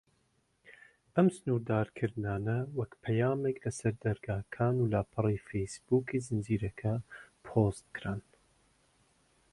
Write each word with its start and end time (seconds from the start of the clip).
ئەم 1.15 1.27
سنوردارکردنانە 1.37 2.57
وەک 2.77 2.91
پەیامێک 3.03 3.57
لە 3.65 3.71
سەر 3.79 3.93
دەرگاکان 4.03 4.75
و 4.79 4.89
لاپەڕەی 4.93 5.43
فەیس 5.47 5.73
بووکی 5.85 6.23
زنجیرەکە 6.27 6.93
پۆست 7.45 7.85
کران. 7.95 8.21